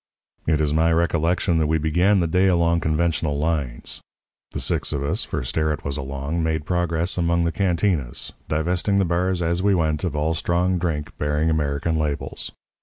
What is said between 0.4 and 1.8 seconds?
"It is my recollection that we